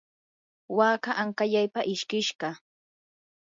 waka 0.77 1.11
ankallaypam 1.21 1.85
ishkishqa. 1.93 2.49